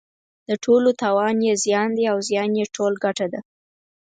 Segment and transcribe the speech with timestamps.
[0.47, 3.39] د ټولو تاوان یې زیان دی او زیان یې ټول ګټه ده.